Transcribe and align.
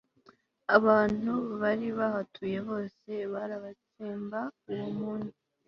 abantu 0.77 1.33
bari 1.61 1.87
bahatuye 1.99 2.57
bose 2.69 3.11
barabatsemba 3.33 4.39
uwo 4.71 4.87
munsi 4.99 5.39